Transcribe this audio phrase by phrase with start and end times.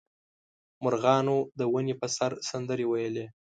[0.83, 3.25] مرغانو د ونې په سر سندرې ویلې.